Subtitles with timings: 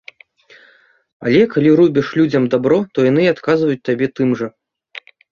[1.25, 4.47] Але калі робіш людзям дабро, то яны і адказваюць табе тым жа.